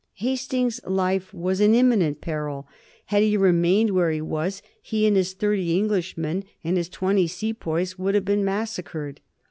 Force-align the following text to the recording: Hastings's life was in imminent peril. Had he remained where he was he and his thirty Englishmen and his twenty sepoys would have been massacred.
Hastings's 0.15 0.83
life 0.83 1.31
was 1.31 1.61
in 1.61 1.75
imminent 1.75 2.21
peril. 2.21 2.67
Had 3.05 3.21
he 3.21 3.37
remained 3.37 3.91
where 3.91 4.09
he 4.09 4.19
was 4.19 4.63
he 4.81 5.05
and 5.05 5.15
his 5.15 5.33
thirty 5.33 5.77
Englishmen 5.77 6.43
and 6.63 6.75
his 6.75 6.89
twenty 6.89 7.27
sepoys 7.27 7.99
would 7.99 8.15
have 8.15 8.25
been 8.25 8.43
massacred. 8.43 9.21